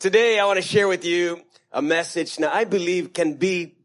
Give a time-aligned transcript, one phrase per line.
[0.00, 3.76] Today, I want to share with you a message that I believe can be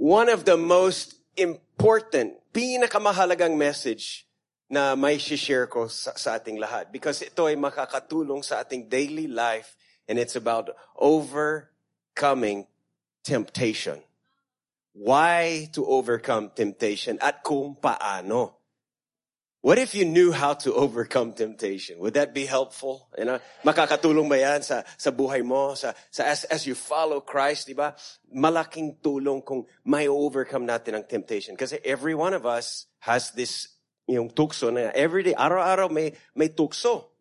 [0.00, 4.24] one of the most important, pinakamahalagang message
[4.72, 6.88] na may share ko sa, sa ating lahat.
[6.88, 9.76] Because ito ay makakatulong sa ating daily life
[10.08, 12.64] and it's about overcoming
[13.20, 14.00] temptation.
[14.96, 18.56] Why to overcome temptation at kung paano.
[19.62, 22.02] What if you knew how to overcome temptation?
[22.02, 23.06] Would that be helpful?
[23.16, 25.78] You know, makakatulong ba yan sa, sa buhay mo?
[25.78, 27.94] Sa, sa as, as you follow Christ, di ba?
[28.34, 31.54] Malaking tulong kung may overcome natin ang temptation.
[31.54, 33.78] Kasi every one of us has this
[34.10, 37.14] yung tukso na every day, araw-araw may, may tukso.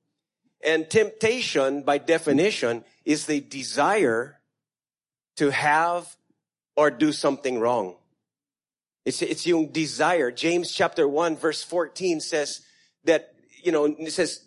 [0.65, 4.41] And temptation, by definition, is the desire
[5.37, 6.17] to have
[6.73, 8.00] or do something wrong.
[9.05, 10.31] It's, it's yung desire.
[10.31, 12.61] James chapter 1 verse 14 says
[13.03, 13.33] that,
[13.63, 14.45] you know, it says,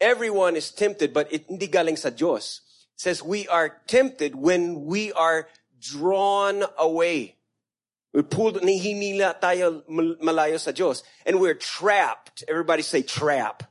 [0.00, 2.60] everyone is tempted, but it hindi galing sa Diyos.
[2.94, 5.46] It says we are tempted when we are
[5.80, 7.36] drawn away.
[8.12, 11.02] We pulled, nihinila tayo malayo sa Diyos.
[11.24, 12.42] And we're trapped.
[12.48, 13.62] Everybody say trap.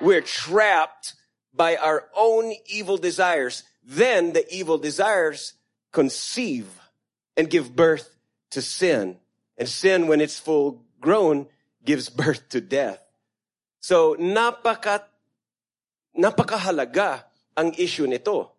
[0.00, 1.14] We're trapped
[1.54, 3.62] by our own evil desires.
[3.84, 5.54] Then the evil desires
[5.92, 6.66] conceive
[7.36, 8.10] and give birth
[8.50, 9.18] to sin.
[9.56, 11.48] And sin, when it's full grown,
[11.84, 13.00] gives birth to death.
[13.80, 15.06] So, napaka,
[16.16, 17.24] napakahalaga
[17.56, 18.52] ang issue nito.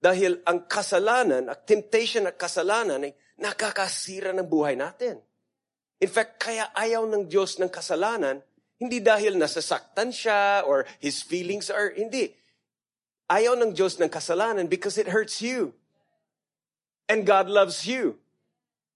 [0.00, 5.20] Dahil ang kasalanan, ang temptation at kasalanan ay nakakasira ng buhay natin.
[6.00, 8.40] In fact, kaya ayaw ng Diyos ng kasalanan,
[8.80, 12.32] hindi dahil nasasaktan siya or his feelings are, hindi.
[13.28, 15.76] Ayaw ng Diyos ng kasalanan because it hurts you.
[17.04, 18.16] And God loves you.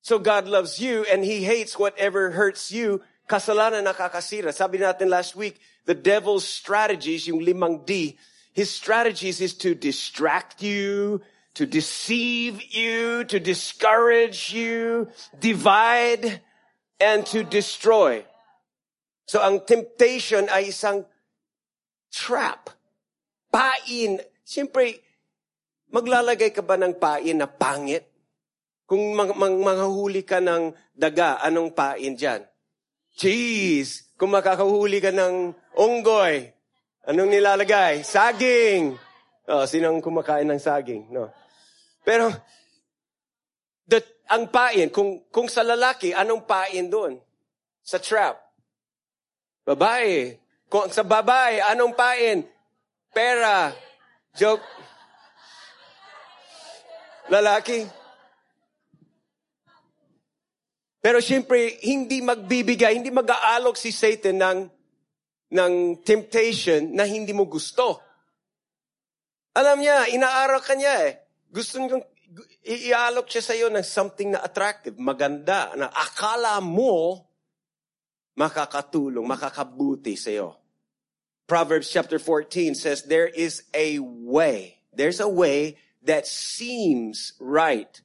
[0.04, 3.00] So God loves you and He hates whatever hurts you.
[3.24, 4.52] Kasalanan nakakasira.
[4.52, 5.56] Sabi natin last week,
[5.88, 8.20] the devil's strategies, yung limang D,
[8.52, 11.24] his strategies is to distract you,
[11.56, 15.08] to deceive you, to discourage you,
[15.40, 16.44] divide,
[17.00, 18.28] and to destroy.
[19.24, 21.08] So ang temptation ay isang
[22.12, 22.68] trap.
[23.48, 24.20] Pain.
[24.44, 25.00] Siyempre,
[25.88, 28.13] maglalagay ka ba ng pain na pangit?
[28.84, 32.44] Kung mang, mang, manghahuli ka ng daga, anong pain dyan?
[33.16, 34.12] Cheese.
[34.20, 36.52] Kung makakahuli ka ng unggoy,
[37.08, 38.04] anong nilalagay?
[38.04, 38.92] Saging.
[39.48, 41.08] Oh, sinong kumakain ng saging?
[41.08, 41.32] No.
[42.04, 42.28] Pero,
[43.88, 47.16] the, ang pain, kung, kung sa lalaki, anong pain doon?
[47.80, 48.36] Sa trap.
[49.64, 50.36] Babae.
[50.68, 52.44] Kung sa babae, anong pain?
[53.12, 53.72] Pera.
[54.36, 54.64] Joke.
[57.32, 58.03] Lalaki.
[61.04, 64.60] Pero siyempre, hindi magbibigay, hindi mag-aalok si Satan ng,
[65.52, 68.00] ng temptation na hindi mo gusto.
[69.52, 71.28] Alam niya, inaaral ka niya eh.
[71.52, 72.00] Gusto niyong
[72.64, 77.28] iaalok siya sa iyo ng something na attractive, maganda, na akala mo
[78.40, 80.56] makakatulong, makakabuti sa iyo.
[81.44, 88.00] Proverbs chapter 14 says, there is a way, there's a way that seems right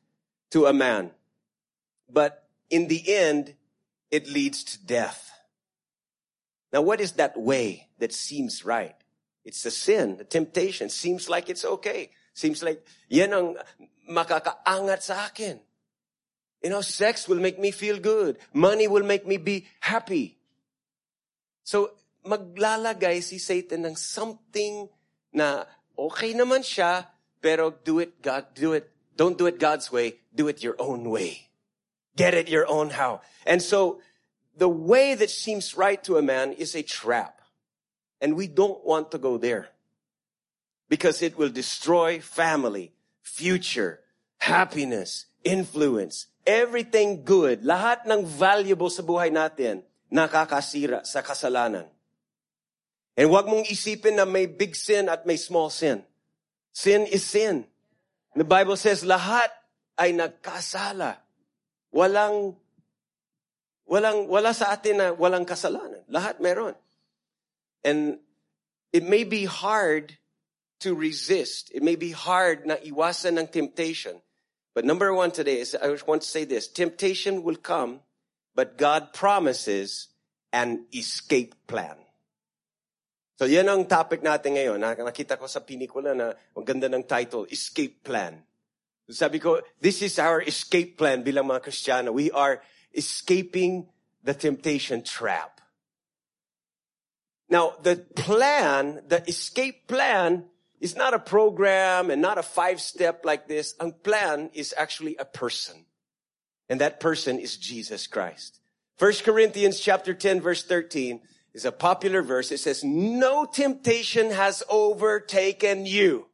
[0.52, 1.16] to a man.
[2.12, 3.56] But in the end,
[4.12, 5.32] it leads to death.
[6.72, 8.96] Now, what is that way that seems right?
[9.44, 10.90] It's the sin, the temptation.
[10.90, 12.12] Seems like it's okay.
[12.34, 13.58] Seems like, yan ang
[14.06, 15.60] makakaangat sa akin.
[16.62, 18.38] You know, sex will make me feel good.
[18.54, 20.38] Money will make me be happy.
[21.64, 24.90] So, maglalagay si Satan ng something
[25.34, 25.66] na
[25.98, 27.10] okay naman siya,
[27.42, 31.10] pero do it God, do it, don't do it God's way, do it your own
[31.10, 31.49] way.
[32.20, 33.24] Get it your own how.
[33.48, 34.04] And so
[34.52, 37.40] the way that seems right to a man is a trap.
[38.20, 39.72] And we don't want to go there
[40.92, 42.92] because it will destroy family,
[43.24, 44.04] future,
[44.36, 47.64] happiness, influence, everything good.
[47.64, 51.88] Lahat ng valuable sa buhay natin nakakasira sa kasalanan.
[53.16, 56.04] And wag mong isipin na may big sin at may small sin.
[56.76, 57.64] Sin is sin.
[58.36, 59.56] The Bible says lahat
[59.96, 61.29] ay nagkasala.
[61.90, 62.56] Walang,
[63.90, 66.06] walang, wala sa atin na walang kasalanan.
[66.10, 66.76] Lahat meron.
[67.84, 68.20] And
[68.94, 70.18] it may be hard
[70.82, 71.72] to resist.
[71.74, 74.22] It may be hard na iwasan ng temptation.
[74.74, 76.68] But number one today is, I want to say this.
[76.68, 78.00] Temptation will come,
[78.56, 80.08] but God promises
[80.54, 81.98] an escape plan.
[83.40, 84.84] So yan ang topic natin ngayon.
[84.84, 88.36] Nakita ko sa pinikula na ang ganda ng title, Escape Plan.
[89.10, 92.14] Sabi ko, this is our escape plan bilang mga Kristiyano.
[92.14, 92.62] We are
[92.94, 93.90] escaping
[94.24, 95.62] the temptation trap.
[97.50, 100.46] Now, the plan, the escape plan
[100.80, 103.74] is not a program and not a five step like this.
[103.82, 105.86] Ang plan is actually a person.
[106.70, 108.60] And that person is Jesus Christ.
[108.98, 111.22] First Corinthians chapter 10 verse 13
[111.54, 112.52] is a popular verse.
[112.52, 116.29] It says, no temptation has overtaken you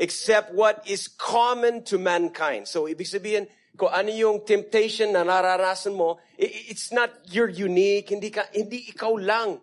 [0.00, 2.64] except what is common to mankind.
[2.64, 3.44] So ibig sabihin,
[3.76, 9.12] kung ano yung temptation na nararasan mo, it's not you're unique, hindi ka hindi ikaw
[9.20, 9.60] lang.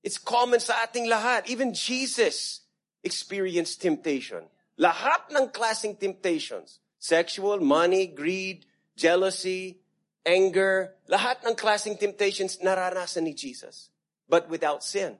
[0.00, 1.46] It's common sa ating lahat.
[1.46, 2.64] Even Jesus
[3.04, 4.48] experienced temptation.
[4.80, 6.80] Lahat ng klaseng temptations.
[6.98, 8.66] Sexual, money, greed,
[8.96, 9.78] jealousy,
[10.26, 13.92] anger, lahat ng klaseng temptations naranasan ni Jesus.
[14.26, 15.18] But without sin.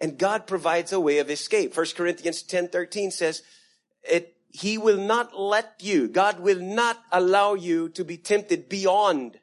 [0.00, 1.76] And God provides a way of escape.
[1.76, 3.42] 1 Corinthians 10:13 says,
[4.02, 9.40] it, he will not let you, God will not allow you to be tempted beyond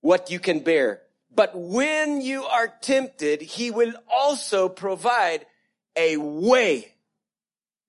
[0.00, 1.02] what you can bear.
[1.34, 5.46] But when you are tempted, he will also provide
[5.96, 6.94] a way,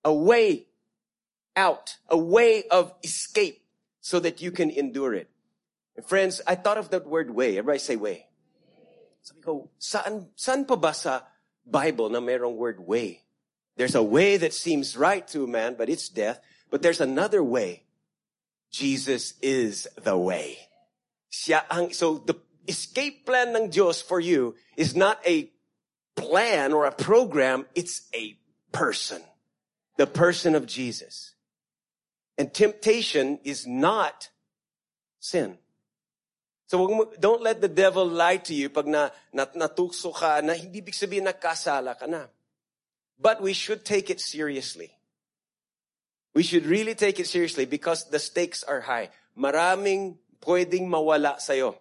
[0.04, 0.68] a way
[1.56, 3.62] out, a way of escape
[4.01, 5.30] so that you can endure it.
[5.95, 7.57] And friends, I thought of that word way.
[7.57, 8.28] Everybody say way.
[9.21, 11.21] Sabi ko, saan, saan pa ba sa
[11.66, 13.22] Bible na merong word way?
[13.78, 16.40] There's a way that seems right to a man, but it's death.
[16.70, 17.84] But there's another way.
[18.72, 20.58] Jesus is the way.
[21.70, 22.36] Ang, so the
[22.68, 25.52] escape plan ng Diyos for you is not a
[26.16, 27.66] plan or a program.
[27.76, 28.38] It's a
[28.72, 29.22] person.
[29.98, 31.36] The person of Jesus.
[32.38, 34.30] And temptation is not
[35.20, 35.58] sin.
[36.66, 40.82] So don't let the devil lie to you pag na, nat, natukso ka na hindi
[40.82, 42.26] big sabihin nakasala ka na.
[43.22, 44.92] But we should take it seriously.
[46.34, 49.14] We should really take it seriously because the stakes are high.
[49.38, 51.80] Maraming pwedeng mawala sa'yo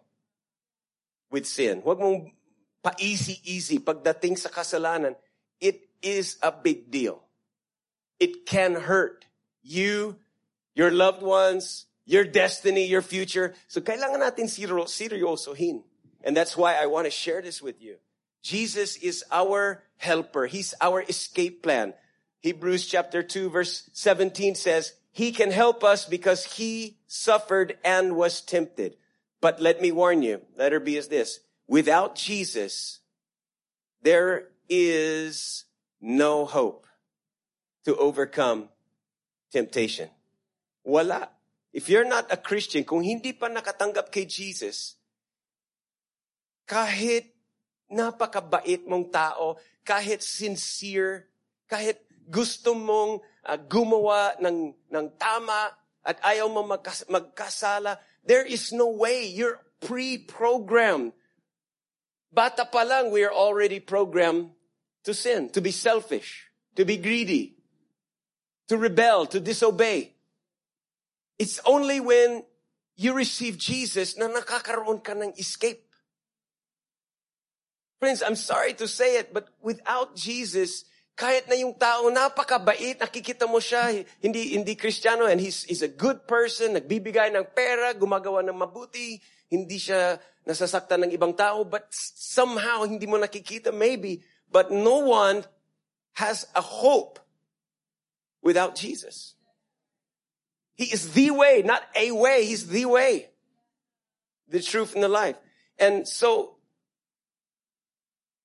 [1.33, 1.83] with sin.
[1.83, 2.31] Huwag mong
[2.85, 5.17] pa-easy-easy pagdating sa kasalanan.
[5.59, 7.25] It is a big deal.
[8.21, 9.25] It can hurt
[9.65, 10.21] you,
[10.77, 13.55] your loved ones, your destiny, your future.
[13.69, 15.83] So kailangan natin seryosohin.
[16.25, 17.97] And that's why I want to share this with you.
[18.43, 20.47] Jesus is our helper.
[20.47, 21.95] He's our escape plan.
[22.41, 28.41] Hebrews chapter 2 verse 17 says, He can help us because He suffered and was
[28.41, 28.97] tempted.
[29.41, 31.41] But let me warn you, letter B is this.
[31.69, 33.00] Without Jesus,
[34.03, 35.65] there is
[36.00, 36.87] no hope
[37.85, 38.69] to overcome
[39.53, 40.11] temptation.
[40.85, 41.29] Wala.
[41.75, 44.94] If you're not a Christian, kung hindi pa nakatanggap kay Jesus,
[46.71, 47.35] kahit
[47.91, 51.26] napakabait mong tao, kahit sincere,
[51.67, 51.99] kahit
[52.31, 55.75] gusto mong uh, gumawa ng, ng tama
[56.06, 59.26] at ayaw mo magkas- magkasala, there is no way.
[59.26, 61.11] You're pre-programmed.
[62.31, 64.55] Bata pa lang, we are already programmed
[65.03, 66.47] to sin, to be selfish,
[66.79, 67.59] to be greedy,
[68.71, 70.13] to rebel, to disobey.
[71.39, 72.45] It's only when
[72.95, 75.83] you receive Jesus na nakakaroon ka ng escape.
[77.99, 80.85] Friends, I'm sorry to say it, but without Jesus,
[81.15, 85.91] kahit na yung tao napakabait, nakikita mo siya, hindi, hindi Kristiyano, and he's, he's a
[85.91, 89.19] good person, nagbibigay ng pera, gumagawa ng mabuti,
[89.51, 95.47] hindi siya nasasaktan ng ibang tao, but somehow hindi mo nakikita, maybe, but no one
[96.19, 97.19] has a hope
[98.43, 99.34] without Jesus.
[100.75, 103.31] He is the way, not a way, he's the way,
[104.49, 105.37] the truth and the life.
[105.78, 106.54] And so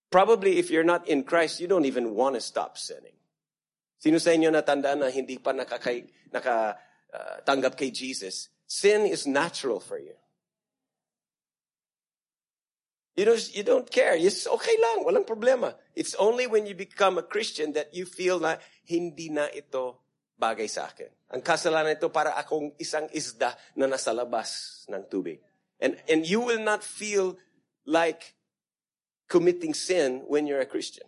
[0.10, 3.14] Probably if you're not in Christ, you don't even want to stop sinning.
[4.02, 6.74] Sino sa inyo natandaan na hindi pa nakakay, naka,
[7.14, 8.50] uh, kay Jesus?
[8.66, 10.18] Sin is natural for you.
[13.16, 14.16] You don't, you don't care.
[14.16, 15.06] It's okay lang.
[15.06, 15.76] Walang problema.
[15.94, 18.56] It's only when you become a Christian that you feel na
[18.88, 20.00] hindi na ito
[20.40, 21.12] bagay sa akin.
[21.36, 25.44] Ang kasalanan ito para akong isang isda na nasa labas ng tubig.
[25.84, 27.36] And, and you will not feel
[27.86, 28.34] like
[29.28, 31.06] committing sin when you're a Christian.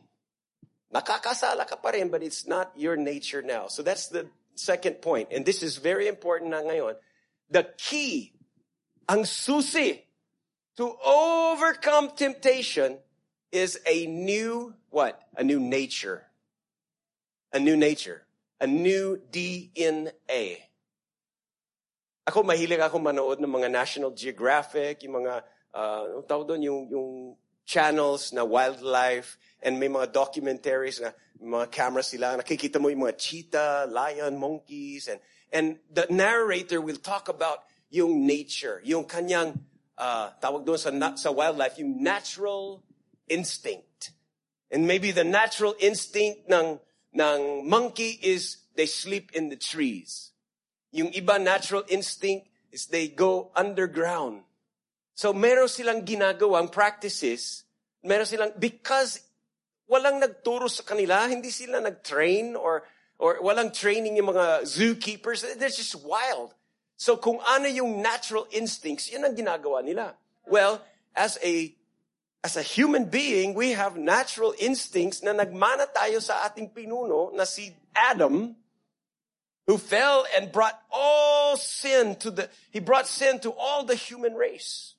[0.94, 3.72] Nakakasala ka pa rin, but it's not your nature now.
[3.72, 5.32] So that's the second point.
[5.32, 7.00] And this is very important na ngayon.
[7.50, 8.36] The key,
[9.08, 10.04] ang susi
[10.76, 13.00] to overcome temptation
[13.52, 15.20] is a new, what?
[15.36, 16.28] A new nature.
[17.52, 18.24] A new nature.
[18.62, 20.70] A new DNA.
[22.30, 25.42] Ako mahilig ako manood ng mga National Geographic, yung mga,
[25.74, 27.10] uh, tawag doon, yung, yung
[27.66, 31.10] channels na wildlife and may mga documentaries na
[31.42, 32.38] mga camera sila.
[32.38, 35.10] Nakikita mo yung mga cheetah, lion, monkeys.
[35.10, 39.58] And, and the narrator will talk about yung nature, yung kanyang,
[39.98, 42.86] uh, tawag doon sa, sa wildlife, yung natural
[43.26, 44.14] instinct.
[44.70, 46.78] And maybe the natural instinct ng,
[47.14, 50.32] ng monkey is they sleep in the trees.
[50.92, 54.44] Yung iba natural instinct is they go underground.
[55.14, 57.64] So meron silang ginagawang practices,
[58.04, 59.22] meron silang, because
[59.92, 62.88] walang nagturo sa kanila, hindi sila nag-train or,
[63.20, 66.56] or walang training yung mga zookeepers, they're just wild.
[66.96, 70.16] So kung ano yung natural instincts, yun ang ginagawa nila.
[70.48, 70.80] Well,
[71.12, 71.76] as a
[72.44, 77.44] as a human being, we have natural instincts na nagmana tayo sa ating pinuno na
[77.46, 78.56] si Adam,
[79.68, 84.34] who fell and brought all sin to the, he brought sin to all the human
[84.34, 84.96] race.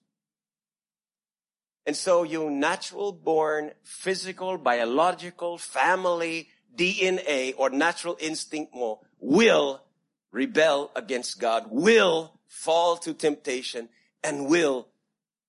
[1.84, 9.82] And so yung natural born, physical, biological, family, DNA, or natural instinct mo will
[10.30, 13.88] rebel against God, will fall to temptation,
[14.22, 14.86] and will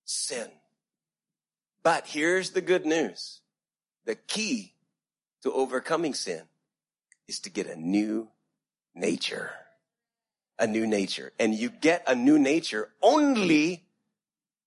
[0.04, 0.50] sin.
[1.84, 3.40] But here's the good news.
[4.06, 4.72] The key
[5.42, 6.42] to overcoming sin
[7.28, 8.28] is to get a new
[8.94, 9.50] nature.
[10.58, 11.32] A new nature.
[11.38, 13.84] And you get a new nature only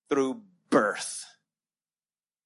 [0.10, 1.26] through birth.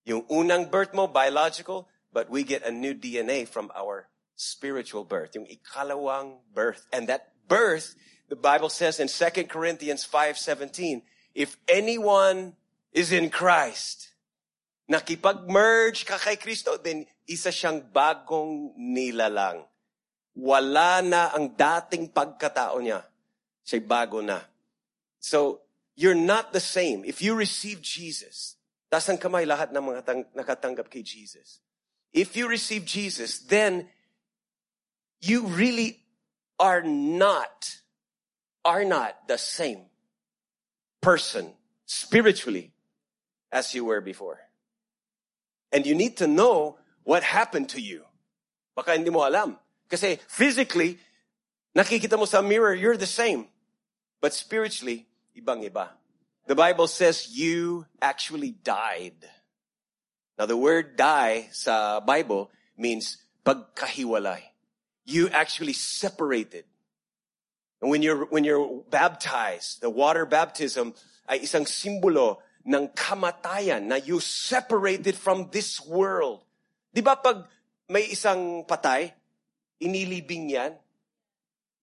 [0.05, 5.35] Yung unang birth mo, biological, but we get a new DNA from our spiritual birth.
[5.35, 6.87] Yung ikalawang birth.
[6.93, 7.95] And that birth,
[8.29, 11.01] the Bible says in 2 Corinthians 5.17,
[11.35, 12.55] if anyone
[12.93, 14.10] is in Christ,
[14.91, 19.63] nakipag-merge ka kay Kristo, then isa siyang bagong nilalang.
[20.35, 23.07] Wala na ang dating pagkatao niya.
[23.63, 24.43] Siya'y bago na.
[25.23, 25.63] So,
[25.95, 27.07] you're not the same.
[27.07, 28.59] If you receive Jesus,
[28.91, 31.63] tas ang kamay lahat ng mga tang- nakatanggap kay Jesus.
[32.11, 33.87] If you receive Jesus, then
[35.23, 36.03] you really
[36.59, 37.79] are not,
[38.67, 39.87] are not the same
[40.99, 41.55] person
[41.87, 42.75] spiritually
[43.51, 44.50] as you were before.
[45.71, 48.03] And you need to know what happened to you.
[48.75, 49.57] Baka hindi mo alam.
[49.89, 50.99] Kasi physically,
[51.75, 53.47] nakikita mo sa mirror, you're the same.
[54.21, 55.89] But spiritually, ibang iba.
[56.47, 59.15] The Bible says you actually died.
[60.37, 64.41] Now the word die sa Bible means pagkahiwalay.
[65.05, 66.65] You actually separated.
[67.81, 70.93] And when you're, when you're baptized, the water baptism
[71.27, 76.45] ay isang simbolo ng kamatayan na you separated from this world.
[76.93, 77.47] Di ba pag
[77.89, 79.11] may isang patay,
[79.81, 80.77] inilibing yan?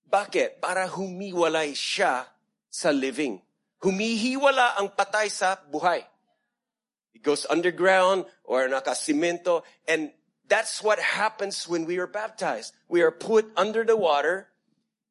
[0.09, 0.63] Bakit?
[0.63, 2.25] Para humiwalay siya
[2.71, 3.43] sa living.
[3.83, 6.03] Humihiwala ang patay sa buhay.
[7.13, 10.15] It goes underground or nakasimento and
[10.47, 12.73] that's what happens when we are baptized.
[12.89, 14.49] We are put under the water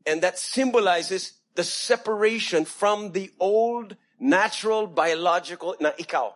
[0.07, 6.33] and that symbolizes the separation from the old natural, biological na ikaw.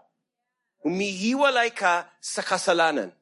[0.85, 3.13] Humihiwalay ka sa kasalanan.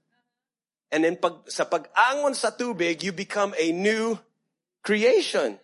[0.92, 4.18] And then pag, sa pag-angon sa tubig, you become a new
[4.82, 5.60] creation.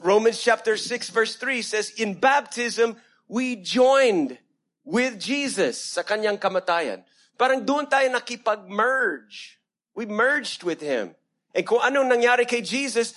[0.00, 2.96] Romans chapter 6 verse 3 says, in baptism,
[3.28, 4.36] we joined
[4.84, 7.04] with Jesus sa kanyang kamatayan.
[7.40, 9.58] Parang doon tayo nakipag-merge.
[9.94, 11.14] We merged with Him.
[11.54, 13.14] And kung anong nangyari kay Jesus,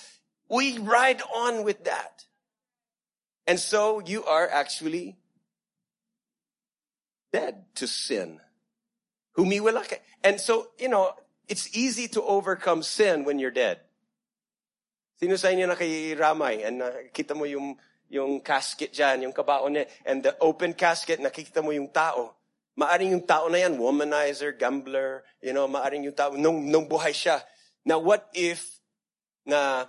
[0.47, 2.26] we ride on with that.
[3.47, 5.15] And so you are actually
[7.31, 8.43] dead to sin.
[10.23, 11.13] And so, you know,
[11.47, 13.79] it's easy to overcome sin when you're dead.
[15.17, 17.77] Sino sa inyo nakiramay and uh, nakita mo yung,
[18.11, 22.35] yung casket dyan, yung kabaon niya, and the open casket, nakikita mo yung tao.
[22.77, 27.15] Maaring yung tao na yan, womanizer, gambler, you know, maaring yung tao, nung, nung buhay
[27.15, 27.41] siya.
[27.85, 28.77] Now, what if
[29.47, 29.87] na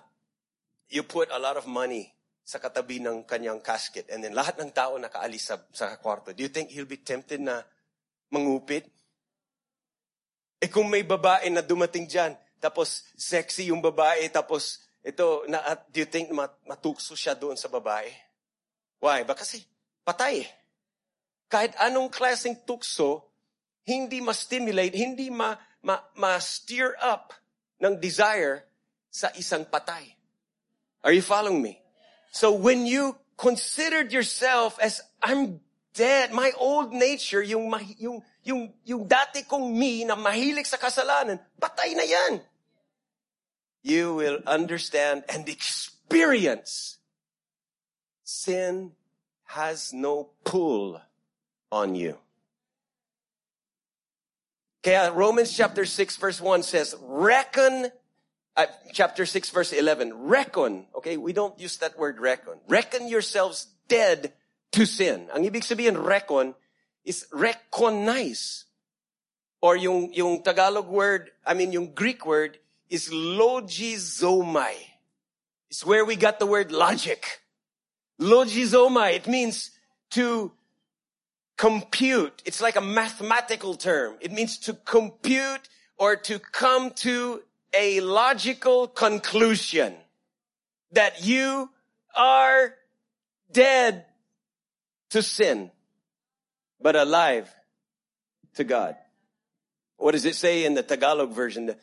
[0.88, 2.17] you put a lot of money
[2.48, 6.32] sa katabi ng kanyang casket and then lahat ng tao nakaalis sa, sa kwarto?
[6.32, 7.60] Do you think he'll be tempted na
[8.32, 8.88] mangupit?
[10.56, 15.60] Eh kung may babae na dumating dyan, tapos sexy yung babae, tapos ito, na,
[15.92, 18.08] do you think mat, matukso siya doon sa babae?
[18.96, 19.28] Why?
[19.28, 19.60] Ba kasi
[20.00, 20.48] patay eh.
[21.52, 23.28] Kahit anong klaseng tukso,
[23.84, 25.52] hindi ma-stimulate, hindi ma,
[25.84, 27.36] ma, ma-steer up
[27.76, 28.64] ng desire
[29.12, 30.16] sa isang patay.
[31.04, 31.76] Are you following me?
[32.30, 35.60] So when you considered yourself as I'm
[35.94, 41.40] dead, my old nature, yung, yung, yung, yung dati kong me na mahilig sa kasalanan,
[41.60, 42.40] patay na yan.
[43.82, 46.98] You will understand and experience
[48.24, 48.92] sin
[49.46, 51.00] has no pull
[51.72, 52.18] on you.
[54.82, 57.90] Kaya Romans chapter 6 verse 1 says, reckon,
[58.58, 62.54] uh, chapter 6 verse 11, reckon, okay, we don't use that word reckon.
[62.68, 64.32] Reckon yourselves dead
[64.72, 65.28] to sin.
[65.34, 66.54] Ang ibig sabihin reckon
[67.04, 68.64] is recognize.
[69.62, 72.58] Or yung, yung Tagalog word, I mean yung Greek word
[72.90, 74.74] is logizomai.
[75.70, 77.40] It's where we got the word logic.
[78.20, 79.70] Logizomai, it means
[80.10, 80.52] to
[81.56, 82.42] compute.
[82.44, 84.16] It's like a mathematical term.
[84.20, 87.42] It means to compute or to come to
[87.74, 89.94] a logical conclusion
[90.92, 91.70] that you
[92.16, 92.74] are
[93.52, 94.04] dead
[95.10, 95.70] to sin,
[96.80, 97.48] but alive
[98.54, 98.96] to God.
[99.96, 101.74] What does it say in the Tagalog version?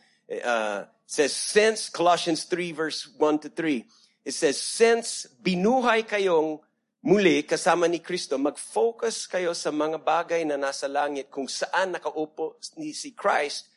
[0.44, 3.86] Uh, says, since Colossians 3 verse 1 to 3,
[4.25, 6.60] it says, since binuhay kayong
[7.06, 12.58] muli kasama ni Kristo, mag-focus kayo sa mga bagay na nasa langit kung saan nakaupo
[12.82, 13.70] ni si Christ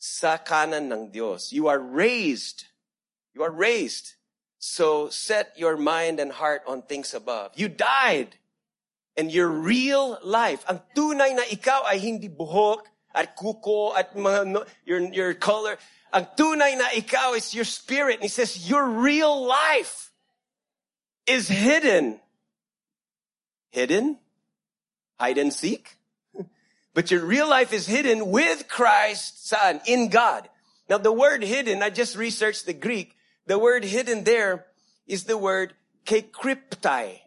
[0.00, 1.52] sa kanan ng Diyos.
[1.52, 2.64] You are raised.
[3.36, 4.16] You are raised.
[4.56, 7.52] So set your mind and heart on things above.
[7.54, 8.40] You died.
[9.16, 14.64] And your real life, ang tunay na ikaw ay hindi buhok at kuko at mga,
[14.88, 15.76] your, your color.
[16.16, 18.24] Ang tunay na ikaw is your spirit.
[18.24, 20.08] And he says, your real life
[21.28, 22.24] is hidden.
[23.68, 24.16] Hidden?
[25.20, 25.99] Hide and seek?
[26.94, 30.48] But your real life is hidden with Christ, son, in God.
[30.88, 33.16] Now the word hidden, I just researched the Greek.
[33.46, 34.66] The word hidden there
[35.06, 37.20] is the word kekryptai.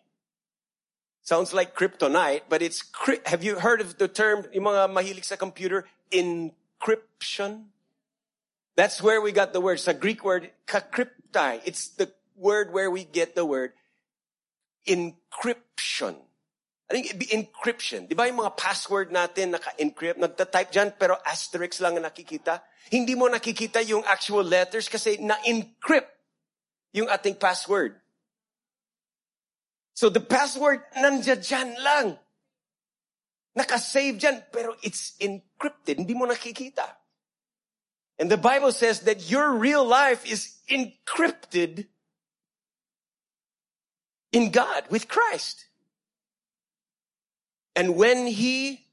[1.21, 2.83] Sounds like kryptonite, but it's,
[3.25, 7.71] have you heard of the term, yung mga mahilig sa computer, encryption?
[8.75, 9.73] That's where we got the word.
[9.73, 11.61] It's a Greek word, kakryptai.
[11.63, 13.71] It's the word where we get the word
[14.85, 16.17] encryption.
[16.91, 18.11] I think encryption.
[18.11, 20.19] Di ba yung mga password natin naka-encrypt?
[20.19, 22.59] Nagta-type dyan pero asterisk lang ang nakikita.
[22.91, 26.11] Hindi mo nakikita yung actual letters kasi na-encrypt
[26.91, 27.95] yung ating password.
[29.95, 32.07] So the password nandiyan dyan lang.
[33.55, 36.03] Naka-save dyan pero it's encrypted.
[36.03, 36.83] Hindi mo nakikita.
[38.19, 41.87] And the Bible says that your real life is encrypted
[44.31, 45.65] in God with Christ.
[47.75, 48.85] And when he,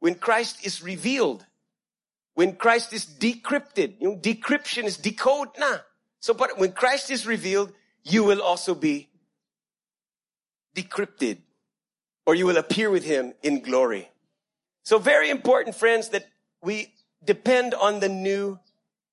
[0.00, 1.44] when Christ is revealed,
[2.34, 5.78] when Christ is decrypted, you know, decryption is decode na.
[6.20, 9.08] So but when Christ is revealed, you will also be
[10.74, 11.38] decrypted
[12.26, 14.10] or you will appear with him in glory.
[14.82, 16.26] So very important friends that
[16.62, 16.92] we
[17.24, 18.58] depend on the new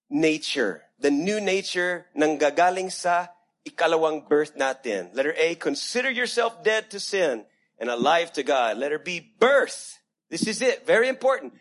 [0.10, 0.84] nature.
[0.99, 3.27] The new nature ng gagaling sa
[3.67, 5.15] ikalawang birth natin.
[5.15, 7.45] Letter A, consider yourself dead to sin
[7.82, 8.78] and alive to God.
[8.78, 9.98] Let her be birth.
[10.30, 10.86] This is it.
[10.86, 11.58] Very important.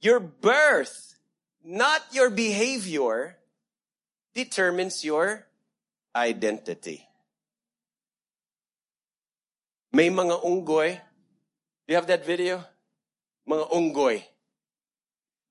[0.00, 1.18] Your birth,
[1.66, 3.36] not your behavior,
[4.34, 5.50] determines your
[6.14, 7.02] identity.
[9.92, 10.94] May mga unggoy.
[11.86, 12.62] Do you have that video?
[13.50, 14.22] Mga unggoy.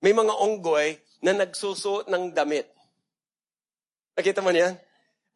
[0.02, 2.72] May mga unggoy na nagsusuot ng damit.
[4.16, 4.80] Nakita mo niyan?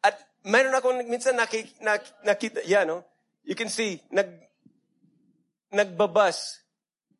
[0.00, 3.00] At mayroon akong minsan nakik, nak, nakita, yeah, oh.
[3.00, 3.04] no?
[3.44, 4.47] You can see, nag,
[5.68, 6.64] nagbabas,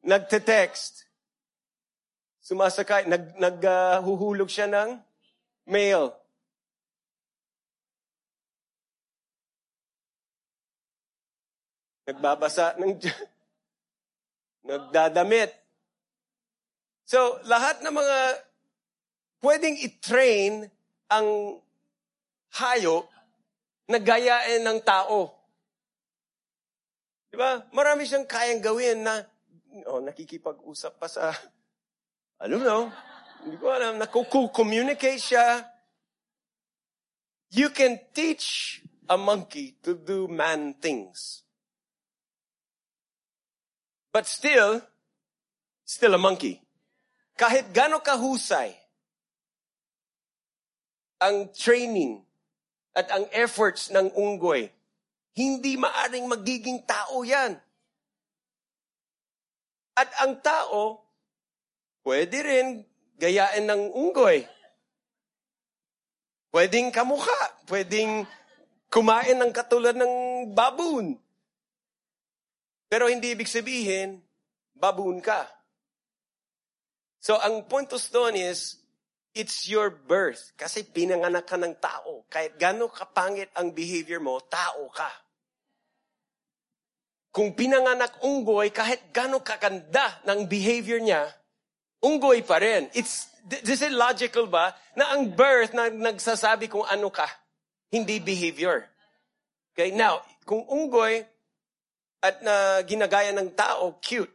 [0.00, 1.04] nagte-text,
[2.40, 4.90] sumasakay, nag, naghuhulog uh, siya ng
[5.68, 6.16] mail.
[12.08, 12.96] Nagbabasa ng
[14.68, 15.52] nagdadamit.
[17.08, 18.18] So, lahat ng mga
[19.44, 20.68] pwedeng i-train
[21.08, 21.60] ang
[22.52, 23.08] hayop
[23.88, 25.37] na gayain ng tao.
[27.28, 27.60] Di ba?
[27.72, 29.22] Marami siyang kayang gawin na
[29.88, 31.30] oh, nakikipag-usap pa sa,
[32.40, 32.88] I don't know,
[33.44, 35.64] hindi ko alam, nakuku-communicate siya.
[37.52, 41.44] You can teach a monkey to do man things.
[44.12, 44.84] But still,
[45.84, 46.68] still a monkey
[47.38, 48.74] kahit gano'ng kahusay
[51.22, 52.26] ang training
[52.98, 54.74] at ang efforts ng unggoy,
[55.38, 57.54] hindi maaring magiging tao yan.
[59.94, 60.98] At ang tao,
[62.02, 62.82] pwede rin
[63.14, 64.42] gayain ng unggoy.
[66.50, 67.42] Pwedeng kamukha.
[67.70, 68.26] Pwedeng
[68.90, 70.14] kumain ng katulad ng
[70.54, 71.14] baboon.
[72.88, 74.18] Pero hindi ibig sabihin,
[74.74, 75.44] baboon ka.
[77.18, 78.80] So, ang puntos doon is,
[79.36, 80.56] it's your birth.
[80.56, 82.24] Kasi pinanganak ka ng tao.
[82.32, 85.27] Kahit gano'ng kapangit ang behavior mo, tao ka.
[87.38, 91.22] Kung pinanganak unggoy, kahit gano'ng kakanda ng behavior niya,
[92.02, 92.90] unggoy pa rin.
[92.98, 94.74] It's, this is logical ba?
[94.98, 97.30] Na ang birth na nagsasabi kung ano ka,
[97.94, 98.90] hindi behavior.
[99.70, 101.22] Okay, now, kung unggoy
[102.18, 104.34] at na ginagaya ng tao, cute.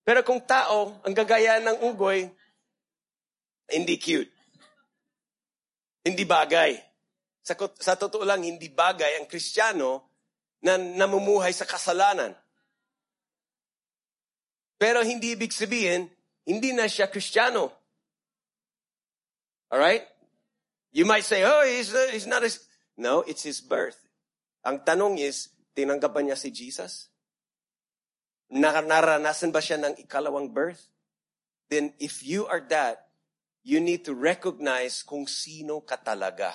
[0.00, 2.24] Pero kung tao, ang gagaya ng unggoy,
[3.68, 4.32] hindi cute.
[6.08, 6.72] Hindi bagay.
[7.44, 10.09] Sa, sa totoo lang, hindi bagay ang Kristiyano
[10.60, 12.36] na namumuhay sa kasalanan.
[14.80, 16.08] Pero hindi ibig sabihin,
[16.48, 17.68] hindi na siya Kristiyano.
[19.68, 20.08] Alright?
[20.90, 22.50] You might say, oh, he's, uh, he's not a...
[22.96, 24.00] No, it's his birth.
[24.64, 27.08] Ang tanong is, tinanggap ba niya si Jesus?
[28.50, 30.90] Naranasan ba siya ng ikalawang birth?
[31.70, 33.14] Then if you are that,
[33.62, 36.52] you need to recognize kung sino ka talaga.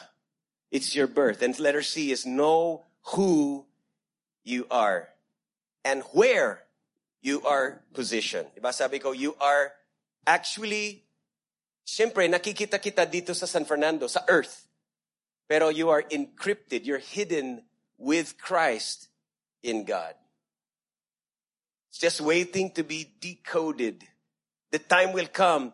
[0.69, 1.41] It's your birth.
[1.41, 2.83] And letter C is know
[3.15, 3.63] who
[4.45, 5.09] you are
[5.83, 6.63] and where
[7.21, 8.47] you are positioned.
[8.55, 9.73] Diba sabi ko, you are
[10.25, 11.03] actually,
[11.83, 14.69] siyempre, nakikita kita dito sa San Fernando, sa earth.
[15.49, 17.65] Pero you are encrypted, you're hidden
[17.97, 19.09] with Christ
[19.61, 20.13] in God.
[21.89, 24.05] It's just waiting to be decoded.
[24.71, 25.73] The time will come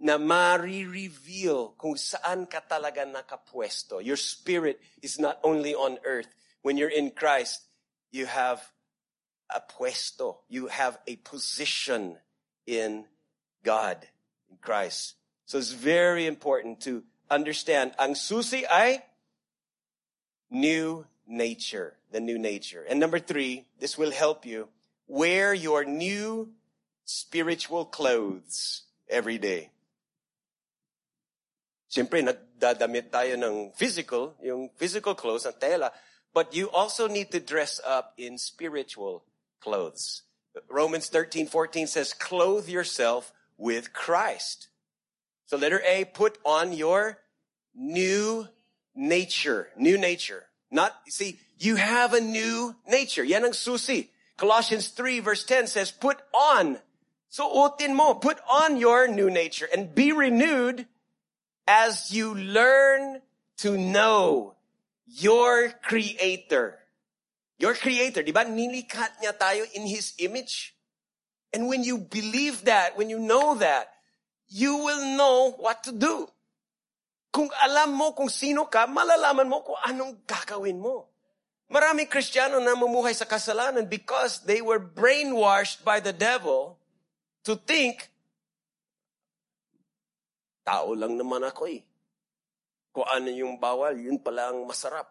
[0.00, 4.02] na mari-reveal kung saan ka talaga nakapwesto.
[4.02, 6.30] Your spirit is not only on earth.
[6.62, 7.67] When you're in Christ,
[8.10, 8.62] you have
[9.54, 10.38] a puesto.
[10.48, 12.16] You have a position
[12.66, 13.04] in
[13.64, 13.98] God,
[14.50, 15.14] in Christ.
[15.46, 17.92] So it's very important to understand.
[17.98, 19.02] Ang susi ay
[20.50, 22.84] new nature, the new nature.
[22.88, 24.68] And number three, this will help you
[25.06, 26.52] wear your new
[27.04, 29.70] spiritual clothes every day.
[31.88, 35.88] Siyempre, nagdadamit tayo ng physical, yung physical clothes, ng tela,
[36.34, 39.24] but you also need to dress up in spiritual
[39.60, 40.22] clothes.
[40.68, 44.68] Romans 13, 14 says, clothe yourself with Christ.
[45.46, 47.18] So letter A, put on your
[47.74, 48.46] new
[48.94, 49.68] nature.
[49.76, 50.44] New nature.
[50.70, 53.24] Not, see, you have a new nature.
[53.24, 54.10] Yan ang susi.
[54.36, 56.78] Colossians 3 verse 10 says, put on.
[57.30, 60.86] So utin mo, put on your new nature and be renewed
[61.66, 63.20] as you learn
[63.58, 64.54] to know
[65.08, 66.76] your creator.
[67.58, 68.44] Your creator, di ba?
[68.44, 70.76] Nilikat niya tayo in His image.
[71.50, 73.88] And when you believe that, when you know that,
[74.52, 76.28] you will know what to do.
[77.32, 81.08] Kung alam mo kung sino ka, malalaman mo kung anong gagawin mo.
[81.68, 86.80] Maraming Kristiyano na mamuhay sa kasalanan because they were brainwashed by the devil
[87.44, 88.08] to think,
[90.64, 91.87] tao lang naman ako eh.
[92.98, 95.06] Kung ano yung bawal, yun pala ang masarap.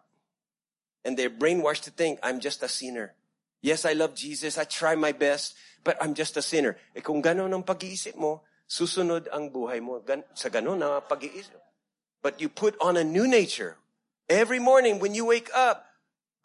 [1.08, 3.16] And they're brainwashed to think, I'm just a sinner.
[3.64, 4.60] Yes, I love Jesus.
[4.60, 5.56] I try my best,
[5.88, 6.76] but I'm just a sinner.
[6.92, 11.56] Eh kung gano'n ang pag-iisip mo, susunod ang buhay mo gan- sa gano'n na pag-iisip.
[12.20, 13.80] But you put on a new nature.
[14.28, 15.88] Every morning when you wake up,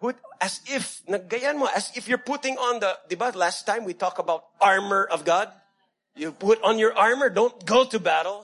[0.03, 3.88] Put as if, naggayan mo, as if you're putting on the, di ba, last time
[3.88, 5.47] we talk about armor of God.
[6.12, 8.43] You put on your armor, don't go to battle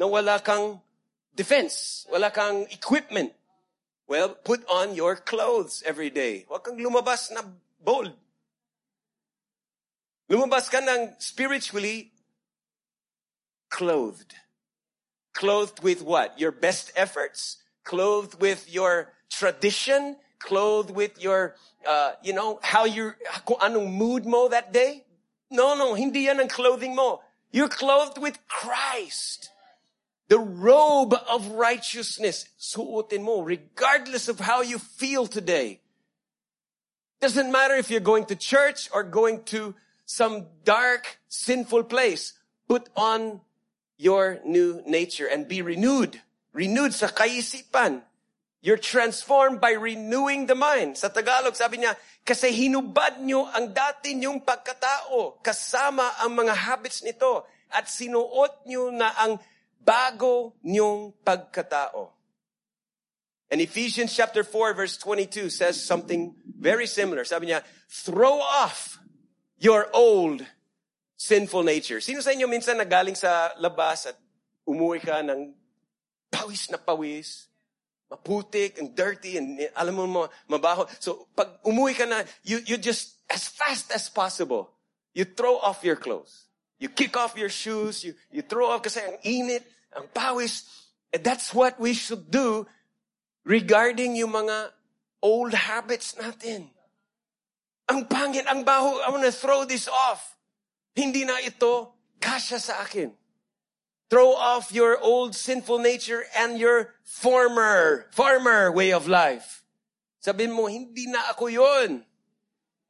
[0.00, 0.80] na wala kang
[1.38, 3.32] defense, wala kang equipment.
[4.10, 6.44] Well, put on your clothes every day.
[6.50, 7.46] Huwag kang lumabas na
[7.78, 8.12] bold.
[10.26, 12.10] Lumabas ka ng spiritually
[13.70, 14.34] clothed.
[15.32, 16.34] Clothed with what?
[16.34, 17.62] Your best efforts?
[17.86, 20.18] Clothed with your tradition?
[20.38, 21.54] clothed with your,
[21.86, 25.04] uh, you know, how you're, kung anong mood mo that day.
[25.50, 27.20] No, no, hindi yan ang clothing mo.
[27.50, 29.50] You're clothed with Christ.
[30.28, 32.46] The robe of righteousness.
[32.76, 35.80] Mo, regardless of how you feel today.
[37.20, 42.34] Doesn't matter if you're going to church or going to some dark, sinful place.
[42.68, 43.40] Put on
[43.96, 46.20] your new nature and be renewed.
[46.52, 48.02] Renewed sa kaisipan.
[48.60, 50.98] You're transformed by renewing the mind.
[50.98, 51.94] Sa Tagalog, sabi niya,
[52.26, 58.90] kasi hinubad nyo ang dati nyong pagkatao kasama ang mga habits nito at sinuot nyo
[58.90, 59.40] na ang
[59.88, 62.12] bago nyong pagkatao.
[63.48, 67.24] And Ephesians chapter 4 verse 22 says something very similar.
[67.24, 69.00] Sabi niya, throw off
[69.56, 70.44] your old
[71.16, 72.04] sinful nature.
[72.04, 74.20] Sino sa inyo minsan nagaling sa labas at
[74.68, 75.56] umuwi ka ng
[76.28, 77.48] pawis na pawis,
[78.12, 80.84] maputik and dirty and alam mo mabaho.
[81.00, 84.68] So pag umuwi ka na, you, you just, as fast as possible,
[85.16, 86.44] you throw off your clothes.
[86.78, 90.64] You kick off your shoes, you, you throw off kasi ang init, ang pawis.
[91.12, 92.66] And that's what we should do
[93.44, 94.72] regarding yung mga
[95.22, 96.70] old habits natin.
[97.88, 100.36] Ang pangit, ang baho, I want to throw this off.
[100.92, 103.16] Hindi na ito kasya sa akin.
[104.12, 109.64] Throw off your old sinful nature and your former, former way of life.
[110.20, 112.04] Sabihin mo, hindi na ako yun.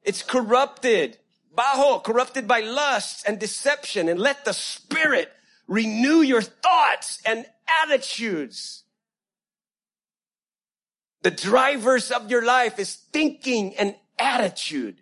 [0.03, 1.19] It's corrupted.
[1.51, 4.07] Baho, corrupted by lust and deception.
[4.07, 5.31] And let the Spirit
[5.69, 7.45] renew your thoughts and
[7.83, 8.83] attitudes.
[11.21, 15.01] The drivers of your life is thinking and attitude.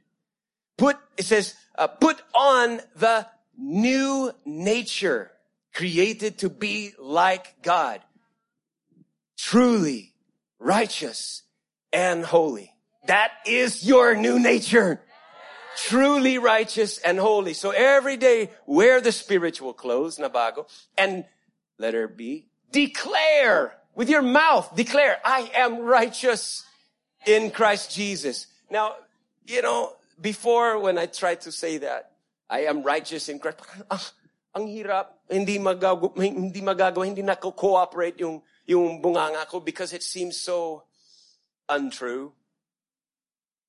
[0.78, 3.26] Put, it says, uh, put on the
[3.58, 5.32] new nature
[5.74, 8.02] created to be like God.
[9.38, 10.14] Truly
[10.60, 11.44] righteous
[11.94, 12.74] and holy.
[13.06, 15.02] That is your new nature.
[15.78, 17.54] Truly righteous and holy.
[17.54, 20.66] So every day wear the spiritual clothes, nabago,
[20.98, 21.26] and
[21.78, 22.48] letter be.
[22.72, 26.66] declare with your mouth, declare, I am righteous
[27.26, 28.48] in Christ Jesus.
[28.70, 28.96] Now,
[29.46, 32.12] you know, before when I tried to say that,
[32.50, 33.60] I am righteous in Christ,
[33.92, 34.12] ah,
[34.56, 40.04] ang hirap, hindi magagawa, hindi magagawa, hindi na cooperate yung, yung bunganga ko because it
[40.04, 40.84] seems so
[41.70, 42.32] untrue.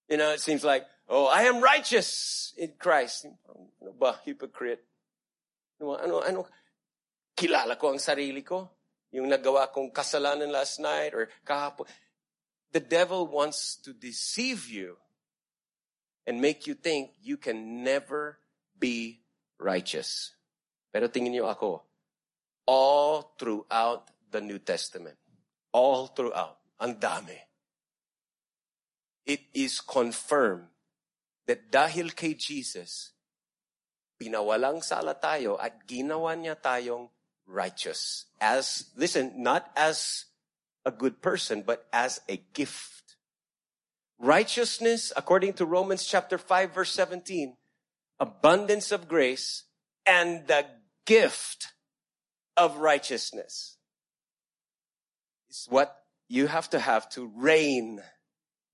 [0.09, 3.27] You know, it seems like, oh, I am righteous in Christ.
[3.27, 4.85] Ano ba, hypocrite?
[5.81, 6.47] Ano, ano,
[7.37, 8.69] kilala ko ang sarili ko.
[9.13, 11.89] Yung nagawa kong kasalanan last night or kahapon.
[12.73, 15.01] The devil wants to deceive you
[16.29, 18.37] and make you think you can never
[18.77, 19.25] be
[19.57, 20.37] righteous.
[20.93, 21.81] Pero tingin niyo ako,
[22.69, 25.17] all throughout the New Testament,
[25.73, 27.41] all throughout, ang dami.
[29.25, 30.69] It is confirmed
[31.49, 33.17] that dahil kay Jesus,
[34.21, 37.09] pinawalang sala tayo at ginawa niya tayong
[37.49, 38.29] righteous.
[38.39, 40.29] As, listen, not as
[40.85, 43.17] a good person, but as a gift.
[44.21, 47.57] Righteousness, according to Romans chapter 5 verse 17,
[48.21, 49.65] abundance of grace
[50.05, 50.67] and the
[51.07, 51.73] gift
[52.57, 53.79] of righteousness
[55.49, 55.97] is what
[56.29, 58.03] you have to have to reign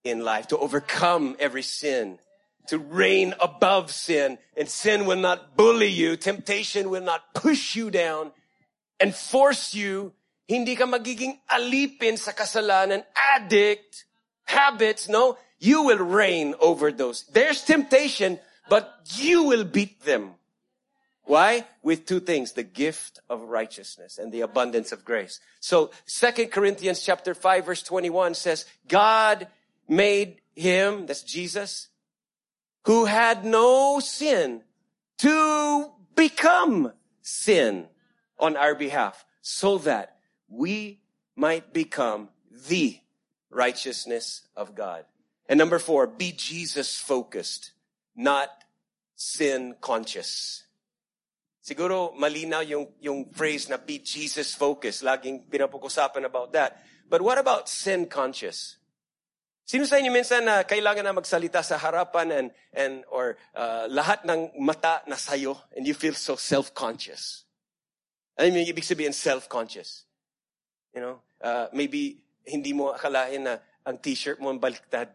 [0.03, 2.19] in life, to overcome every sin,
[2.69, 4.39] to reign above sin.
[4.57, 6.17] And sin will not bully you.
[6.17, 8.33] Temptation will not push you down
[9.01, 10.13] and force you.
[10.49, 13.05] Hindi ka magiging alipin sa kasalanan,
[13.37, 14.05] addict,
[14.45, 15.09] habits.
[15.09, 17.25] No, you will reign over those.
[17.33, 20.35] There's temptation, but you will beat them.
[21.25, 21.65] Why?
[21.83, 25.41] With two things, the gift of righteousness and the abundance of grace.
[25.61, 29.49] So Second Corinthians chapter 5 verse 21 says, God
[29.89, 31.89] made him, that's Jesus,
[32.85, 34.63] who had no sin
[35.19, 36.93] to become
[37.23, 37.89] sin
[38.39, 40.17] on our behalf so that
[40.49, 41.01] we
[41.37, 42.29] might become
[42.69, 42.99] the
[43.51, 45.05] righteousness of God.
[45.49, 47.73] And number four, be Jesus focused,
[48.17, 48.49] not
[49.15, 50.65] sin conscious.
[51.65, 55.03] Siguro malinaw yung, yung phrase na be Jesus focused.
[55.03, 56.85] Laging pinapag-usapan about that.
[57.09, 58.77] But what about sin conscious?
[59.65, 64.21] Sino sa inyo minsan na kailangan na magsalita sa harapan and, and or uh, lahat
[64.29, 67.49] ng mata na sayo and you feel so self-conscious?
[68.37, 70.05] I mean, ibig sabihin self-conscious.
[70.93, 73.57] You know, uh, maybe hindi mo akalain na
[73.89, 75.09] ang t-shirt mo ang baliktad.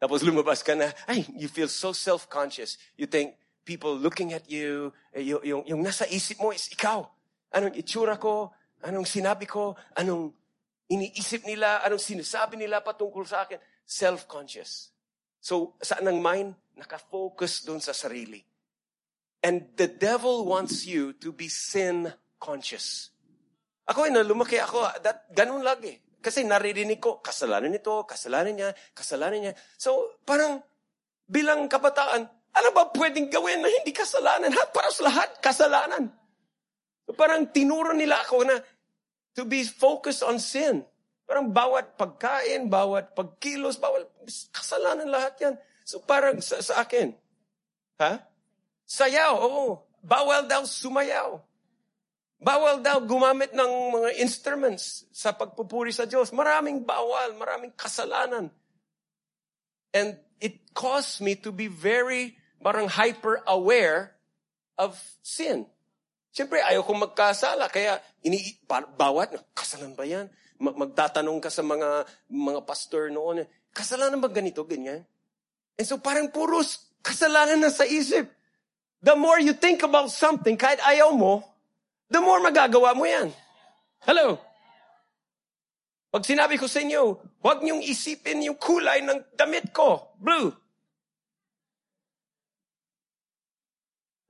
[0.00, 2.80] Tapos lumabas ka na, ay, you feel so self-conscious.
[2.96, 7.08] You think, people looking at you, eh, yung, yung, yung nasa isip mo is ikaw.
[7.52, 8.52] Anong itsura ko?
[8.84, 9.72] Anong sinabi ko?
[9.96, 10.32] Anong
[10.92, 11.80] iniisip nila?
[11.80, 13.56] Anong sinasabi nila patungkol sa akin?
[13.84, 14.90] Self-conscious.
[15.40, 16.56] So, saan ang mind?
[16.74, 18.40] Nakafocus dun sa sarili.
[19.44, 23.12] And the devil wants you to be sin-conscious.
[23.84, 26.00] Ako, na lumaki ako, that, ganun lagi.
[26.24, 29.54] Kasi naririnig ko, kasalanan nito, kasalanan niya, kasalanan niya.
[29.76, 30.64] So, parang,
[31.28, 34.48] bilang kabataan, ano ba pwedeng gawin na hindi kasalanan?
[34.48, 34.64] Ha?
[34.72, 36.08] Para sa lahat, kasalanan.
[37.12, 38.56] Parang tinuro nila ako na
[39.36, 40.86] to be focused on sin.
[41.24, 44.04] Parang bawat pagkain, bawat pagkilos, bawat
[44.52, 45.54] kasalanan lahat yan.
[45.84, 47.16] So parang sa, sa akin,
[48.00, 48.24] ha?
[48.84, 49.80] Sayaw, oo.
[50.04, 51.40] Bawal daw sumayaw.
[52.36, 56.28] Bawal daw gumamit ng mga instruments sa pagpupuri sa Diyos.
[56.28, 58.52] Maraming bawal, maraming kasalanan.
[59.96, 64.12] And it caused me to be very, parang hyper-aware
[64.76, 64.92] of
[65.24, 65.64] sin.
[66.34, 67.72] Siyempre, ayaw kong magkasala.
[67.72, 70.28] Kaya, ini, bawat, kasalan ba yan?
[70.72, 73.44] Magtatanong ka sa mga mga pastor noon,
[73.76, 75.04] kasalanan ba ganito, ganyan?
[75.76, 78.32] And so parang puros kasalanan na sa isip.
[79.04, 81.44] The more you think about something, kahit ayaw mo,
[82.08, 83.28] the more magagawa mo yan.
[84.08, 84.40] Hello?
[86.08, 90.54] Pag sinabi ko sa inyo, huwag niyong isipin yung kulay ng damit ko, blue.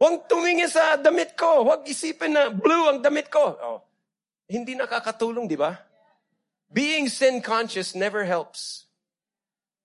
[0.00, 1.64] Huwag tumingin sa damit ko.
[1.64, 3.56] Huwag isipin na blue ang damit ko.
[3.56, 3.78] Oh.
[4.44, 5.72] Hindi nakakatulong, di ba?
[6.72, 8.86] Being sin conscious never helps.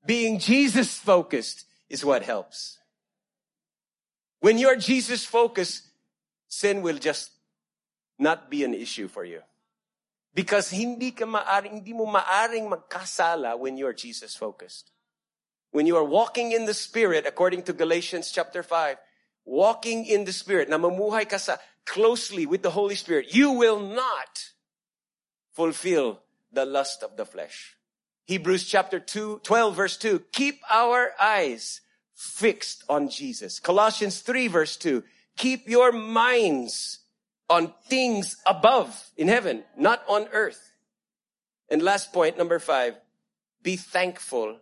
[0.05, 2.79] Being Jesus focused is what helps.
[4.39, 5.83] When you're Jesus focused,
[6.47, 7.31] sin will just
[8.17, 9.41] not be an issue for you.
[10.33, 14.91] Because hindi ka maaring, hindi mo maaring magkasala when you are Jesus focused.
[15.71, 18.97] When you are walking in the Spirit, according to Galatians chapter 5,
[19.45, 24.53] walking in the Spirit, namamuhay ka sa, closely with the Holy Spirit, you will not
[25.53, 27.75] fulfill the lust of the flesh.
[28.25, 31.81] Hebrews chapter 2, 12 verse 2, keep our eyes
[32.13, 33.59] fixed on Jesus.
[33.59, 35.03] Colossians 3 verse 2,
[35.37, 36.99] keep your minds
[37.49, 40.71] on things above in heaven, not on earth.
[41.69, 42.95] And last point, number five,
[43.61, 44.57] be thankful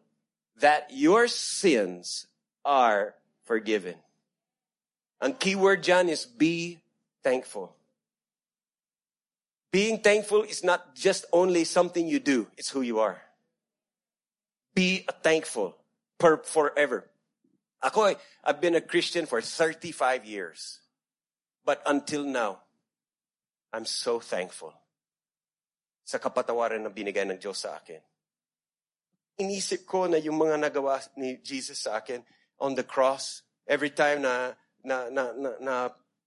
[0.59, 2.27] that your sins
[2.65, 3.95] are forgiven.
[5.21, 6.81] Ang keyword dyan is be
[7.23, 7.76] thankful.
[9.77, 13.21] Being thankful is not just only something you do, it's who you are.
[14.73, 15.77] Be thankful
[16.17, 17.05] per, forever.
[17.85, 20.81] Ako, eh, I've been a Christian for 35 years.
[21.63, 22.65] But until now,
[23.71, 24.73] I'm so thankful
[26.01, 28.01] sa kapatawaran na binigay ng Diyos sa akin.
[29.37, 32.25] Inisip ko na yung mga nagawa ni Jesus sa akin
[32.57, 35.77] on the cross, every time na na na na, na,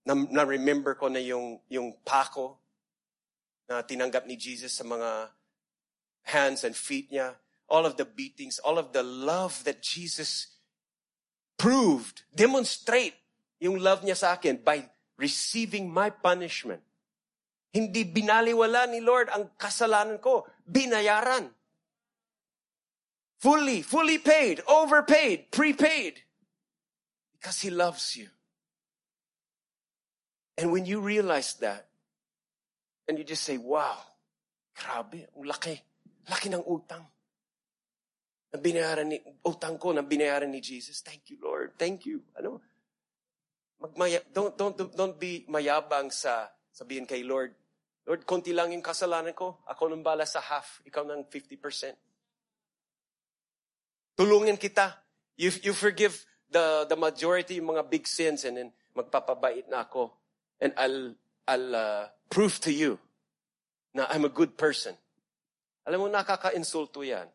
[0.07, 2.60] na, na remember ko na yung yung pako
[3.71, 5.31] na tinanggap ni Jesus sa mga
[6.27, 7.39] hands and feet niya,
[7.71, 10.59] all of the beatings, all of the love that Jesus
[11.55, 13.15] proved, demonstrate
[13.63, 16.83] yung love niya sa akin by receiving my punishment.
[17.71, 20.43] Hindi binaliwala ni Lord ang kasalanan ko.
[20.67, 21.55] Binayaran.
[23.39, 26.27] Fully, fully paid, overpaid, prepaid.
[27.39, 28.27] Because He loves you.
[30.59, 31.90] And when you realize that,
[33.11, 33.99] and you just say, wow,
[34.79, 35.75] grabe, laki.
[36.31, 37.03] Laki ng utang.
[38.55, 41.03] Na binayaran ni, utang ko na binayaran ni Jesus.
[41.03, 41.75] Thank you, Lord.
[41.75, 42.23] Thank you.
[42.39, 42.63] Ano?
[43.83, 47.51] Magmaya, don't, don't, don't be mayabang sa sabihin kay Lord,
[48.07, 49.59] Lord, konti lang yung kasalanan ko.
[49.67, 50.79] Ako nang bala sa half.
[50.87, 54.15] Ikaw ng 50%.
[54.15, 55.03] Tulungan kita.
[55.35, 56.15] You, you forgive
[56.47, 60.15] the, the majority yung mga big sins and then magpapabait na ako.
[60.63, 61.19] And I'll,
[61.51, 62.97] I'll uh, prove to you
[63.93, 64.95] na I'm a good person.
[65.85, 67.27] Alam mo, nakaka-insulto yan.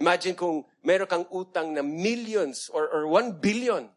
[0.00, 3.92] Imagine kung meron kang utang na millions or, or 1 billion.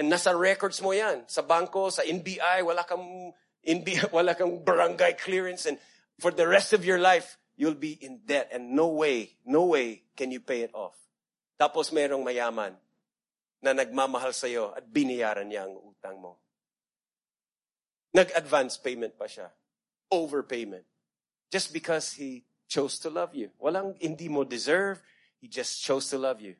[0.00, 1.28] And nasa records mo yan.
[1.28, 5.68] Sa banko, sa NBI, wala kang, NBI, wala kang barangay clearance.
[5.68, 5.76] And
[6.16, 8.48] for the rest of your life, you'll be in debt.
[8.48, 10.96] And no way, no way can you pay it off.
[11.60, 12.72] Tapos merong mayaman
[13.62, 16.40] na nagmamahal sa'yo at biniyaran niya ang utang mo.
[18.12, 19.48] Nag-advance payment pa siya.
[20.12, 20.84] Overpayment.
[21.50, 23.52] Just because He chose to love you.
[23.60, 25.00] Walang hindi mo deserve.
[25.40, 26.56] He just chose to love you.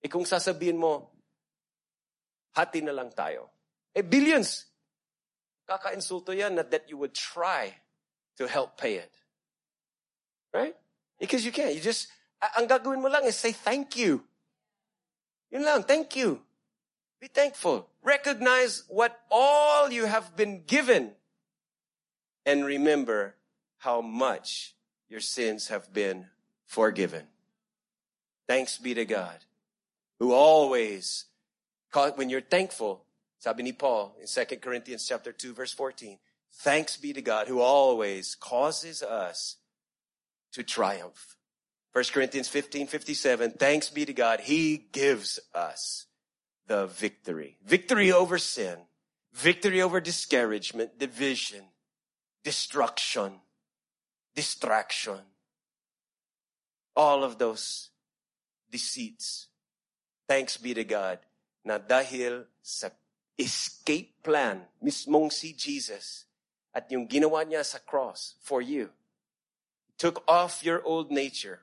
[0.00, 1.12] E kung sasabihin mo,
[2.56, 3.52] hati na lang tayo.
[3.92, 4.66] Eh, billions.
[5.68, 7.76] Kaka-insulto yan na that you would try
[8.40, 9.12] to help pay it.
[10.52, 10.76] Right?
[11.20, 11.76] Because you can't.
[11.76, 12.08] You just,
[12.40, 14.24] ang gagawin mo lang is say thank you.
[15.52, 16.40] Yun lang, thank you.
[17.20, 17.91] Be thankful.
[18.02, 21.12] Recognize what all you have been given.
[22.44, 23.36] And remember
[23.78, 24.74] how much
[25.08, 26.26] your sins have been
[26.66, 27.26] forgiven.
[28.48, 29.38] Thanks be to God,
[30.18, 31.26] who always,
[32.16, 33.04] when you're thankful,
[33.38, 36.18] sabi ni Paul in 2 Corinthians chapter 2 verse 14,
[36.54, 39.56] thanks be to God who always causes us
[40.52, 41.36] to triumph.
[41.92, 46.06] 1 Corinthians 15, 57, thanks be to God, He gives us
[46.72, 47.60] the victory.
[47.68, 48.80] Victory over sin,
[49.36, 51.60] victory over discouragement, division,
[52.42, 53.44] destruction,
[54.34, 55.20] distraction.
[56.96, 57.90] All of those
[58.70, 59.48] deceits.
[60.26, 61.20] Thanks be to God
[61.60, 62.88] na dahil sa
[63.36, 66.24] escape plan mismong si Jesus
[66.72, 68.88] at yung ginawa niya sa cross for you.
[70.00, 71.60] Took off your old nature,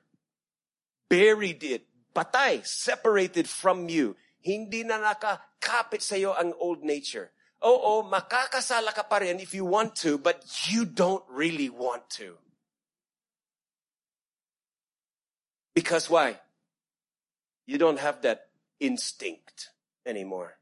[1.10, 1.82] buried it,
[2.14, 7.30] patay, separated from you, hindi na nakakapit sa iyo ang old nature.
[7.60, 12.40] Oo, makakasala ka pa rin if you want to, but you don't really want to.
[15.74, 16.40] Because why?
[17.66, 18.48] You don't have that
[18.80, 19.70] instinct
[20.04, 20.56] anymore.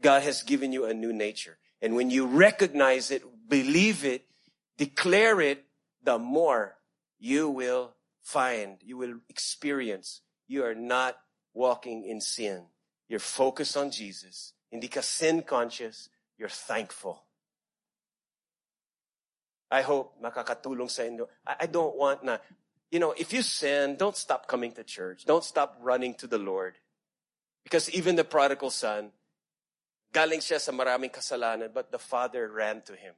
[0.00, 1.58] God has given you a new nature.
[1.82, 4.24] And when you recognize it, believe it,
[4.78, 5.64] declare it,
[6.02, 6.76] the more
[7.18, 11.16] you will find, you will experience you are not
[11.52, 12.64] walking in sin.
[13.08, 14.52] You're focused on Jesus.
[14.70, 16.08] Hindi ka sin conscious.
[16.38, 17.22] You're thankful.
[19.70, 21.26] I hope makakatulong sa inyo.
[21.46, 22.38] I, don't want na,
[22.90, 25.24] you know, if you sin, don't stop coming to church.
[25.24, 26.78] Don't stop running to the Lord.
[27.64, 29.10] Because even the prodigal son,
[30.12, 33.14] galing siya sa maraming kasalanan, but the father ran to him.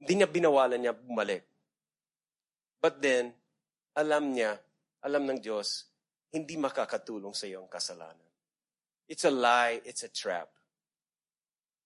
[0.00, 1.42] Hindi niya binawalan niya bumalik.
[2.82, 3.34] But then,
[3.94, 4.58] alam niya,
[5.02, 5.90] alam ng Diyos,
[6.30, 8.27] hindi makakatulong sa iyo kasalanan.
[9.08, 10.48] It's a lie, it's a trap.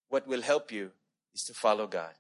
[0.09, 0.91] What will help you
[1.35, 2.15] is to follow God.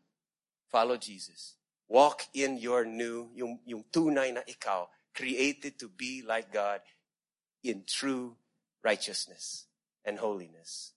[0.70, 1.56] Follow Jesus.
[1.88, 6.80] Walk in your new, yung, yung tunay na ikaw, created to be like God
[7.62, 8.36] in true
[8.82, 9.66] righteousness
[10.04, 10.91] and holiness.